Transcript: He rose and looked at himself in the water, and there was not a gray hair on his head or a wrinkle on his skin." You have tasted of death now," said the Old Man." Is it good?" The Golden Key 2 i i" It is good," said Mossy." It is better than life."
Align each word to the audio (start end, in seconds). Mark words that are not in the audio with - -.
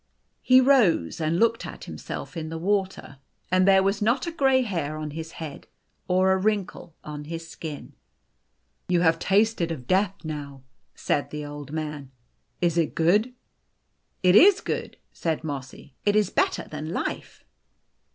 He 0.41 0.59
rose 0.59 1.21
and 1.21 1.37
looked 1.39 1.63
at 1.63 1.83
himself 1.83 2.35
in 2.35 2.49
the 2.49 2.57
water, 2.57 3.19
and 3.51 3.67
there 3.67 3.83
was 3.83 4.01
not 4.01 4.25
a 4.25 4.31
gray 4.31 4.63
hair 4.63 4.97
on 4.97 5.11
his 5.11 5.33
head 5.33 5.67
or 6.07 6.31
a 6.31 6.37
wrinkle 6.37 6.95
on 7.03 7.25
his 7.25 7.47
skin." 7.47 7.93
You 8.89 9.01
have 9.01 9.19
tasted 9.19 9.69
of 9.69 9.85
death 9.85 10.15
now," 10.23 10.63
said 10.95 11.29
the 11.29 11.45
Old 11.45 11.71
Man." 11.71 12.09
Is 12.61 12.79
it 12.79 12.95
good?" 12.95 13.35
The 14.23 14.23
Golden 14.23 14.23
Key 14.23 14.23
2 14.23 14.27
i 14.27 14.27
i" 14.27 14.29
It 14.29 14.35
is 14.47 14.61
good," 14.61 14.97
said 15.13 15.43
Mossy." 15.43 15.93
It 16.07 16.15
is 16.15 16.31
better 16.31 16.63
than 16.63 16.89
life." 16.91 17.45